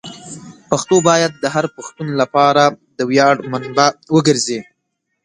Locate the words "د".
1.43-1.45, 2.97-2.99